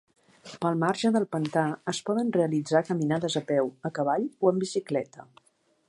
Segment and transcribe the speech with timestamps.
[0.61, 5.29] Pel marge del pantà es poden realitzar caminades a peu, a cavall o en bicicleta.